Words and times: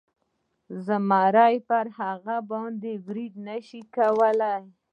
زمري 0.85 1.55
پر 1.67 1.85
هغوی 1.99 2.93
برید 3.05 3.33
نشو 3.47 3.81
کولی. 3.95 4.57